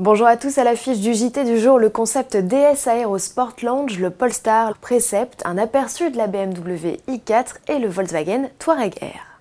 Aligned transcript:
Bonjour 0.00 0.28
à 0.28 0.36
tous 0.36 0.58
à 0.58 0.62
l'affiche 0.62 1.00
du 1.00 1.12
JT 1.12 1.42
du 1.42 1.58
jour, 1.58 1.76
le 1.76 1.90
concept 1.90 2.36
DS 2.36 2.86
Aero 2.86 3.18
Sport 3.18 3.56
Lounge, 3.64 3.98
le 3.98 4.10
Polestar 4.10 4.78
Precept, 4.78 5.42
un 5.44 5.58
aperçu 5.58 6.12
de 6.12 6.16
la 6.16 6.28
BMW 6.28 7.00
i4 7.08 7.56
et 7.66 7.80
le 7.80 7.88
Volkswagen 7.88 8.48
Touareg 8.60 8.94
Air. 9.02 9.37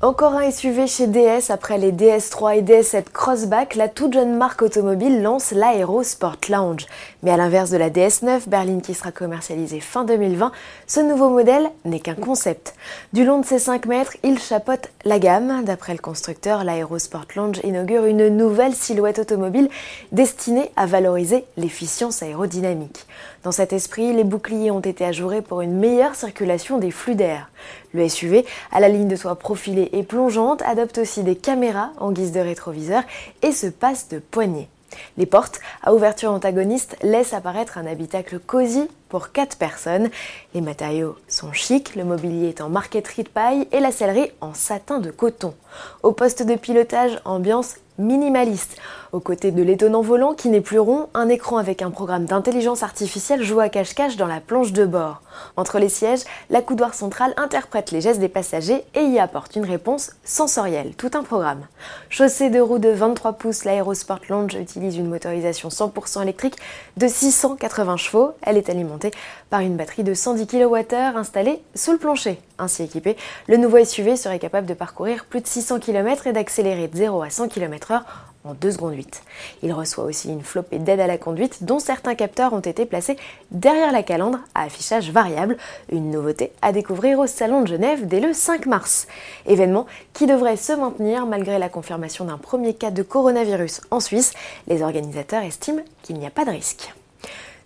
Encore 0.00 0.34
un 0.34 0.48
SUV 0.48 0.86
chez 0.86 1.08
DS 1.08 1.50
après 1.50 1.76
les 1.76 1.90
DS3 1.90 2.58
et 2.58 2.62
DS7 2.62 3.06
Crossback, 3.12 3.74
la 3.74 3.88
toute 3.88 4.12
jeune 4.12 4.36
marque 4.36 4.62
automobile 4.62 5.22
lance 5.22 5.50
l'Aero 5.50 6.04
Sport 6.04 6.36
Lounge. 6.48 6.86
Mais 7.24 7.32
à 7.32 7.36
l'inverse 7.36 7.70
de 7.70 7.78
la 7.78 7.90
DS9 7.90 8.48
berline 8.48 8.80
qui 8.80 8.94
sera 8.94 9.10
commercialisée 9.10 9.80
fin 9.80 10.04
2020, 10.04 10.52
ce 10.86 11.00
nouveau 11.00 11.30
modèle 11.30 11.68
n'est 11.84 11.98
qu'un 11.98 12.14
concept. 12.14 12.74
Du 13.12 13.24
long 13.24 13.40
de 13.40 13.44
ses 13.44 13.58
5 13.58 13.86
mètres, 13.86 14.16
il 14.22 14.38
chapote 14.38 14.88
la 15.08 15.18
gamme. 15.18 15.64
D'après 15.64 15.94
le 15.94 15.98
constructeur, 15.98 16.64
l'Aero 16.64 16.98
Sport 16.98 17.26
Lounge 17.34 17.60
inaugure 17.64 18.04
une 18.04 18.28
nouvelle 18.28 18.74
silhouette 18.74 19.18
automobile 19.18 19.70
destinée 20.12 20.70
à 20.76 20.86
valoriser 20.86 21.44
l'efficience 21.56 22.22
aérodynamique. 22.22 23.06
Dans 23.42 23.50
cet 23.50 23.72
esprit, 23.72 24.12
les 24.12 24.24
boucliers 24.24 24.70
ont 24.70 24.80
été 24.80 25.04
ajourés 25.04 25.40
pour 25.40 25.62
une 25.62 25.78
meilleure 25.78 26.14
circulation 26.14 26.78
des 26.78 26.90
flux 26.90 27.14
d'air. 27.14 27.50
Le 27.94 28.06
SUV, 28.06 28.44
à 28.70 28.80
la 28.80 28.88
ligne 28.88 29.08
de 29.08 29.16
toit 29.16 29.36
profilée 29.36 29.88
et 29.92 30.02
plongeante, 30.02 30.62
adopte 30.62 30.98
aussi 30.98 31.22
des 31.22 31.36
caméras 31.36 31.90
en 31.98 32.12
guise 32.12 32.32
de 32.32 32.40
rétroviseur 32.40 33.02
et 33.42 33.52
se 33.52 33.66
passe 33.66 34.08
de 34.08 34.18
poignées. 34.18 34.68
Les 35.16 35.26
portes, 35.26 35.60
à 35.82 35.94
ouverture 35.94 36.30
antagoniste, 36.30 36.96
laissent 37.02 37.34
apparaître 37.34 37.78
un 37.78 37.86
habitacle 37.86 38.38
cosy 38.38 38.88
pour 39.08 39.32
4 39.32 39.56
personnes. 39.56 40.10
Les 40.54 40.60
matériaux 40.60 41.16
sont 41.28 41.52
chics, 41.52 41.96
le 41.96 42.04
mobilier 42.04 42.48
est 42.48 42.60
en 42.60 42.68
marqueterie 42.68 43.24
de 43.24 43.28
paille 43.28 43.66
et 43.72 43.80
la 43.80 43.92
sellerie 43.92 44.30
en 44.40 44.54
satin 44.54 45.00
de 45.00 45.10
coton. 45.10 45.54
Au 46.02 46.12
poste 46.12 46.42
de 46.42 46.54
pilotage, 46.56 47.20
ambiance 47.24 47.76
minimaliste. 47.98 48.76
Aux 49.12 49.20
côtés 49.20 49.50
de 49.50 49.62
l'étonnant 49.62 50.02
volant 50.02 50.34
qui 50.34 50.48
n'est 50.48 50.60
plus 50.60 50.78
rond, 50.78 51.08
un 51.14 51.28
écran 51.28 51.56
avec 51.56 51.82
un 51.82 51.90
programme 51.90 52.26
d'intelligence 52.26 52.82
artificielle 52.82 53.42
joue 53.42 53.60
à 53.60 53.68
cache-cache 53.68 54.16
dans 54.16 54.26
la 54.26 54.40
planche 54.40 54.72
de 54.72 54.84
bord. 54.84 55.22
Entre 55.56 55.78
les 55.78 55.88
sièges, 55.88 56.24
la 56.50 56.62
coudoir 56.62 56.94
centrale 56.94 57.32
interprète 57.36 57.90
les 57.90 58.00
gestes 58.00 58.20
des 58.20 58.28
passagers 58.28 58.84
et 58.94 59.02
y 59.02 59.18
apporte 59.18 59.56
une 59.56 59.64
réponse 59.64 60.12
sensorielle, 60.24 60.94
tout 60.96 61.10
un 61.14 61.22
programme. 61.22 61.66
Chaussée 62.10 62.50
de 62.50 62.60
roues 62.60 62.78
de 62.78 62.90
23 62.90 63.32
pouces, 63.34 63.64
l'Aerosport 63.64 64.20
Lounge 64.28 64.54
utilise 64.54 64.96
une 64.96 65.08
motorisation 65.08 65.68
100% 65.68 66.22
électrique 66.22 66.56
de 66.96 67.08
680 67.08 67.96
chevaux. 67.96 68.32
Elle 68.42 68.56
est 68.56 68.70
alimentée 68.70 69.10
par 69.50 69.60
une 69.60 69.76
batterie 69.76 70.04
de 70.04 70.14
110 70.14 70.46
kWh 70.46 70.94
installée 71.16 71.62
sous 71.74 71.92
le 71.92 71.98
plancher. 71.98 72.40
Ainsi 72.58 72.82
équipé, 72.82 73.16
le 73.46 73.56
nouveau 73.56 73.84
SUV 73.84 74.16
serait 74.16 74.38
capable 74.38 74.66
de 74.66 74.74
parcourir 74.74 75.24
plus 75.26 75.40
de 75.40 75.46
600 75.46 75.78
km 75.78 76.26
et 76.26 76.32
d'accélérer 76.32 76.88
de 76.88 76.96
0 76.96 77.22
à 77.22 77.30
100 77.30 77.48
km/h 77.48 78.02
en 78.44 78.54
2 78.54 78.72
secondes 78.72 78.94
8. 78.94 79.22
Il 79.62 79.72
reçoit 79.72 80.04
aussi 80.04 80.28
une 80.28 80.42
flopée 80.42 80.78
d'aide 80.78 81.00
à 81.00 81.06
la 81.06 81.18
conduite 81.18 81.64
dont 81.64 81.78
certains 81.78 82.14
capteurs 82.14 82.52
ont 82.52 82.60
été 82.60 82.86
placés 82.86 83.16
derrière 83.50 83.92
la 83.92 84.02
calandre 84.02 84.40
à 84.54 84.62
affichage 84.62 85.10
variable, 85.10 85.56
une 85.90 86.10
nouveauté 86.10 86.52
à 86.62 86.72
découvrir 86.72 87.18
au 87.18 87.26
Salon 87.26 87.62
de 87.62 87.68
Genève 87.68 88.06
dès 88.06 88.20
le 88.20 88.32
5 88.32 88.66
mars. 88.66 89.06
Événement 89.46 89.86
qui 90.12 90.26
devrait 90.26 90.56
se 90.56 90.72
maintenir 90.72 91.26
malgré 91.26 91.58
la 91.58 91.68
confirmation 91.68 92.24
d'un 92.24 92.38
premier 92.38 92.74
cas 92.74 92.90
de 92.90 93.02
coronavirus 93.02 93.82
en 93.90 94.00
Suisse. 94.00 94.32
Les 94.66 94.82
organisateurs 94.82 95.42
estiment 95.42 95.82
qu'il 96.02 96.18
n'y 96.18 96.26
a 96.26 96.30
pas 96.30 96.44
de 96.44 96.50
risque. 96.50 96.92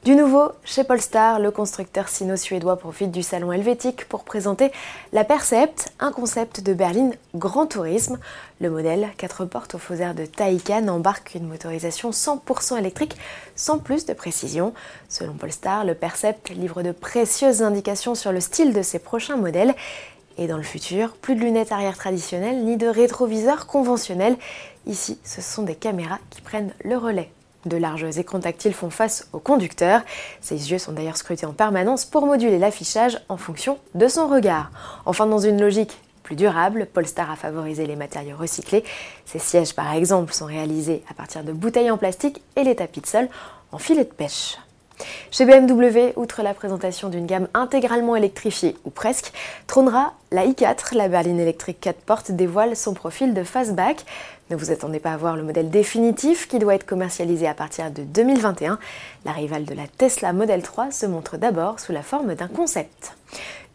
Du 0.05 0.17
nouveau, 0.17 0.51
chez 0.65 0.83
Polestar, 0.83 1.39
le 1.39 1.53
constructeur 1.53 2.09
sino-suédois 2.09 2.75
profite 2.77 3.13
du 3.13 3.23
salon 3.23 3.53
helvétique 3.53 4.09
pour 4.09 4.25
présenter 4.25 4.73
la 5.13 5.23
Percept, 5.23 5.93
un 6.01 6.11
concept 6.11 6.61
de 6.61 6.75
berline 6.75 7.15
grand 7.37 7.67
tourisme. 7.67 8.19
Le 8.61 8.69
modèle 8.69 9.11
4 9.17 9.45
portes 9.45 9.77
au 9.77 9.79
faux 9.79 9.95
de 9.95 10.27
Taycan 10.27 10.89
embarque 10.89 11.37
une 11.37 11.47
motorisation 11.47 12.11
100% 12.11 12.79
électrique 12.79 13.17
sans 13.55 13.79
plus 13.79 14.05
de 14.05 14.13
précision. 14.13 14.75
Selon 15.09 15.35
Polestar, 15.35 15.85
le 15.85 15.95
Percept 15.95 16.51
livre 16.51 16.83
de 16.83 16.91
précieuses 16.91 17.63
indications 17.63 18.17
sur 18.17 18.33
le 18.33 18.41
style 18.41 18.73
de 18.73 18.83
ses 18.83 18.99
prochains 18.99 19.37
modèles. 19.37 19.73
Et 20.37 20.49
dans 20.49 20.57
le 20.57 20.65
futur, 20.65 21.13
plus 21.13 21.37
de 21.37 21.43
lunettes 21.43 21.71
arrière 21.71 21.97
traditionnelles 21.97 22.65
ni 22.65 22.77
de 22.77 22.89
rétroviseurs 22.89 23.69
conventionnels. 23.69 24.37
Ici, 24.85 25.21
ce 25.23 25.41
sont 25.41 25.63
des 25.63 25.77
caméras 25.77 26.19
qui 26.31 26.41
prennent 26.41 26.75
le 26.83 26.97
relais 26.97 27.31
de 27.67 27.77
larges 27.77 28.19
écrans 28.19 28.41
tactiles 28.41 28.75
font 28.75 28.91
face 28.91 29.29
au 29.33 29.39
conducteur. 29.39 30.03
Ses 30.41 30.71
yeux 30.71 30.79
sont 30.79 30.93
d'ailleurs 30.93 31.17
scrutés 31.17 31.47
en 31.47 31.53
permanence 31.53 32.05
pour 32.05 32.27
moduler 32.27 32.59
l'affichage 32.59 33.19
en 33.29 33.37
fonction 33.37 33.79
de 33.95 34.09
son 34.09 34.29
regard. 34.29 34.71
Enfin, 35.07 35.27
dans 35.27 35.39
une 35.39 35.61
logique 35.61 35.99
plus 36.23 36.37
durable, 36.37 36.87
Polestar 36.93 37.31
a 37.31 37.37
favorisé 37.37 37.87
les 37.87 37.97
matériaux 37.97 38.37
recyclés. 38.37 38.85
Ses 39.25 39.39
sièges, 39.39 39.75
par 39.75 39.93
exemple, 39.93 40.33
sont 40.33 40.47
réalisés 40.47 41.03
à 41.11 41.15
partir 41.15 41.45
de 41.45 41.53
bouteilles 41.53 41.91
en 41.91 41.99
plastique 41.99 42.43
et 42.57 42.65
les 42.65 42.77
tapis 42.77 43.01
de 43.01 43.07
sol 43.07 43.29
en 43.73 43.79
filet 43.79 44.05
de 44.05 44.11
pêche. 44.11 44.57
Chez 45.31 45.45
BMW, 45.45 46.13
outre 46.17 46.43
la 46.43 46.55
présentation 46.55 47.09
d'une 47.09 47.27
gamme 47.27 47.49
intégralement 47.55 48.17
électrifiée, 48.17 48.77
ou 48.85 48.91
presque, 48.91 49.33
trônera 49.67 50.15
la 50.31 50.47
i4, 50.47 50.97
la 50.97 51.09
berline 51.09 51.41
électrique 51.41 51.79
4 51.81 51.97
portes 52.01 52.33
dévoile 52.33 52.77
son 52.77 52.95
profil 52.95 53.35
de 53.35 53.45
fastback. 53.45 54.05
Ne 54.51 54.57
vous 54.57 54.71
attendez 54.71 54.99
pas 54.99 55.13
à 55.13 55.17
voir 55.17 55.37
le 55.37 55.43
modèle 55.43 55.71
définitif 55.71 56.49
qui 56.49 56.59
doit 56.59 56.75
être 56.75 56.87
commercialisé 56.87 57.47
à 57.47 57.55
partir 57.55 57.91
de 57.91 58.03
2021. 58.03 58.79
La 59.25 59.33
rivale 59.33 59.65
de 59.65 59.75
la 59.75 59.87
Tesla 59.87 60.33
Model 60.33 60.63
3 60.63 60.91
se 60.91 61.07
montre 61.07 61.37
d'abord 61.37 61.81
sous 61.81 61.93
la 61.93 62.03
forme 62.03 62.35
d'un 62.35 62.49
concept. 62.49 63.15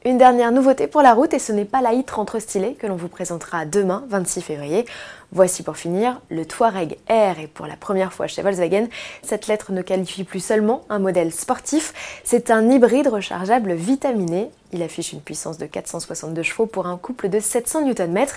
Une 0.08 0.18
dernière 0.18 0.54
nouveauté 0.54 0.88
pour 0.88 1.02
la 1.02 1.14
route 1.14 1.34
et 1.34 1.40
ce 1.40 1.52
n'est 1.52 1.66
pas 1.66 1.82
la 1.82 1.92
i30 1.92 2.40
stylée 2.40 2.76
que 2.76 2.88
l'on 2.88 2.96
vous 2.96 3.10
présentera 3.10 3.66
demain 3.66 4.06
26 4.08 4.40
février. 4.40 4.86
Voici 5.34 5.64
pour 5.64 5.76
finir 5.76 6.22
le 6.30 6.46
Touareg 6.46 6.98
Air 7.10 7.40
et 7.40 7.48
pour 7.48 7.68
la 7.68 7.76
première 7.76 8.14
fois 8.14 8.28
chez 8.28 8.42
Volkswagen, 8.42 8.88
cette 9.22 9.48
lettre 9.48 9.74
ne 9.74 9.82
qualifie 9.82 10.24
plus 10.24 10.40
seulement 10.40 10.86
un 10.88 11.00
modèle 11.00 11.34
sportif, 11.34 12.22
c'est 12.24 12.52
un 12.52 12.70
hybride 12.70 13.10
rechargeable 13.10 13.74
vitaminé. 13.74 14.50
Il 14.72 14.82
affiche 14.82 15.12
une 15.12 15.20
puissance 15.20 15.58
de 15.58 15.66
462 15.66 16.42
chevaux 16.42 16.68
pour 16.68 16.88
un 16.88 16.96
couple 16.96 17.28
de 17.28 17.42
700 17.42 17.82
Nm. 17.82 18.28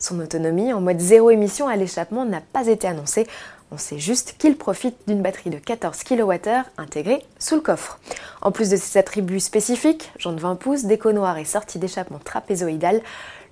Son 0.00 0.18
autonomie 0.18 0.72
en 0.72 0.80
mode 0.80 0.98
zéro 0.98 1.30
émission 1.30 1.68
à 1.68 1.76
l'échappement 1.76 2.24
n'a 2.24 2.40
pas 2.40 2.68
été 2.68 2.88
annoncée. 2.88 3.26
On 3.70 3.76
sait 3.76 3.98
juste 3.98 4.34
qu'il 4.38 4.56
profite 4.56 4.96
d'une 5.06 5.20
batterie 5.20 5.50
de 5.50 5.58
14 5.58 6.02
kWh 6.04 6.64
intégrée 6.78 7.22
sous 7.38 7.56
le 7.56 7.60
coffre. 7.60 8.00
En 8.40 8.50
plus 8.50 8.70
de 8.70 8.76
ses 8.76 8.98
attributs 8.98 9.40
spécifiques, 9.40 10.10
jantes 10.18 10.40
20 10.40 10.56
pouces, 10.56 10.84
déco 10.84 11.12
noir 11.12 11.36
et 11.36 11.44
sortie 11.44 11.78
d'échappement 11.78 12.18
trapézoïdale, 12.18 13.02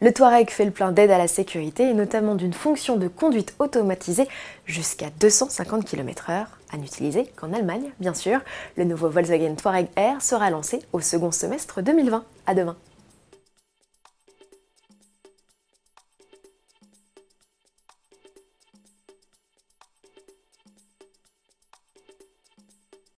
le 0.01 0.11
Touareg 0.11 0.49
fait 0.49 0.65
le 0.65 0.71
plein 0.71 0.91
d'aide 0.91 1.11
à 1.11 1.19
la 1.19 1.29
sécurité 1.29 1.83
et 1.91 1.95
notamment 1.95 2.35
d'une 2.35 2.55
fonction 2.55 2.97
de 2.97 3.09
conduite 3.09 3.55
automatisée 3.59 4.27
jusqu'à 4.65 5.11
250 5.21 5.85
km/h, 5.85 6.47
à 6.73 6.77
n'utiliser 6.79 7.27
qu'en 7.37 7.53
Allemagne, 7.53 7.91
bien 8.01 8.15
sûr. 8.15 8.41
Le 8.79 8.85
nouveau 8.85 9.11
Volkswagen 9.11 9.55
Touareg 9.55 9.89
Air 9.97 10.23
sera 10.23 10.49
lancé 10.49 10.81
au 10.95 11.01
second 11.01 11.31
semestre 11.31 11.83
2020. 11.83 12.25
À 12.47 12.55
demain. 12.55 12.77